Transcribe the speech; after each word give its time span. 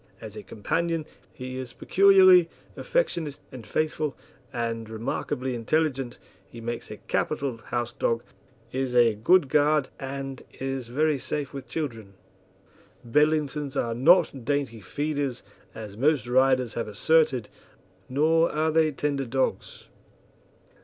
As 0.19 0.35
a 0.35 0.41
companion 0.41 1.05
he 1.31 1.59
is 1.59 1.73
peculiarly 1.73 2.49
affectionate 2.75 3.37
and 3.51 3.67
faithful, 3.67 4.17
and 4.51 4.89
remarkably 4.89 5.53
intelligent; 5.53 6.17
he 6.49 6.59
makes 6.59 6.89
a 6.89 6.97
capital 6.97 7.57
house 7.65 7.93
dog, 7.93 8.23
is 8.71 8.95
a 8.95 9.13
good 9.13 9.47
guard 9.47 9.89
and 9.99 10.41
is 10.59 10.87
very 10.87 11.19
safe 11.19 11.53
with 11.53 11.67
children. 11.69 12.15
Bedlingtons 13.07 13.75
are 13.77 13.93
not 13.93 14.43
dainty 14.43 14.81
feeders, 14.81 15.43
as 15.75 15.95
most 15.95 16.25
writers 16.25 16.73
have 16.73 16.87
asserted, 16.87 17.47
nor 18.09 18.51
are 18.51 18.71
they 18.71 18.91
tender 18.91 19.25
dogs. 19.25 19.85